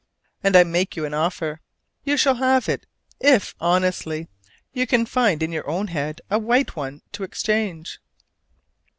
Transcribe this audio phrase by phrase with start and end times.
[0.43, 1.61] And I make you an offer:
[2.03, 2.87] you shall have it
[3.19, 4.27] if, honestly,
[4.73, 7.99] you can find in your own head a white one to exchange.